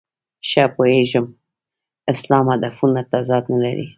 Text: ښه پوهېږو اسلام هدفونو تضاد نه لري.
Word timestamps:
ښه 0.47 0.63
پوهېږو 0.75 1.21
اسلام 2.13 2.45
هدفونو 2.53 3.01
تضاد 3.11 3.43
نه 3.51 3.57
لري. 3.63 3.87